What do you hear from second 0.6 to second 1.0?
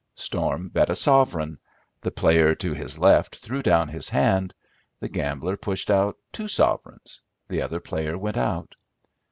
bet a